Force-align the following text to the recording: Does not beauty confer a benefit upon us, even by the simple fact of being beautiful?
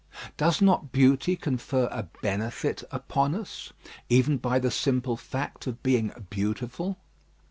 Does 0.35 0.63
not 0.63 0.91
beauty 0.91 1.35
confer 1.35 1.87
a 1.91 2.07
benefit 2.23 2.83
upon 2.89 3.35
us, 3.35 3.71
even 4.09 4.37
by 4.37 4.57
the 4.57 4.71
simple 4.71 5.15
fact 5.15 5.67
of 5.67 5.83
being 5.83 6.11
beautiful? 6.31 6.97